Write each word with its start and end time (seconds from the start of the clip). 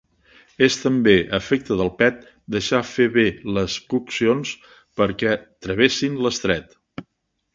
És 0.67 0.75
també 0.83 1.11
efecte 1.37 1.75
del 1.81 1.89
pet 1.99 2.23
deixar 2.55 2.79
fer 2.93 3.07
bé 3.17 3.25
les 3.57 3.75
coccions 3.95 4.53
perquè 5.01 5.35
travessin 5.67 6.17
l'estret. 6.27 6.75